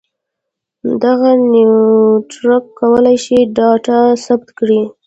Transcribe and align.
دغه 1.03 1.29
نیټورک 1.51 2.63
کولای 2.79 3.17
شي 3.25 3.37
ډاټا 3.55 3.99
ثبت 4.25 4.49
کړي. 4.59 4.81